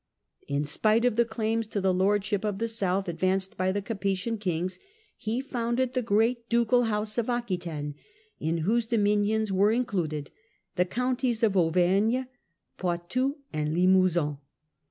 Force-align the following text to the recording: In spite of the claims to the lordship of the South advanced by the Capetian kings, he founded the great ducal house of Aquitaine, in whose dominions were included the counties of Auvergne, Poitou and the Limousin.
In 0.47 0.65
spite 0.65 1.05
of 1.05 1.15
the 1.15 1.25
claims 1.25 1.67
to 1.67 1.79
the 1.79 1.93
lordship 1.93 2.43
of 2.43 2.57
the 2.57 2.67
South 2.67 3.07
advanced 3.07 3.55
by 3.55 3.71
the 3.71 3.83
Capetian 3.83 4.39
kings, 4.39 4.79
he 5.15 5.41
founded 5.41 5.93
the 5.93 6.01
great 6.01 6.49
ducal 6.49 6.85
house 6.85 7.19
of 7.19 7.29
Aquitaine, 7.29 7.93
in 8.39 8.57
whose 8.65 8.87
dominions 8.87 9.51
were 9.51 9.71
included 9.71 10.31
the 10.75 10.85
counties 10.85 11.43
of 11.43 11.55
Auvergne, 11.55 12.23
Poitou 12.79 13.35
and 13.53 13.75
the 13.77 13.85
Limousin. 13.85 14.39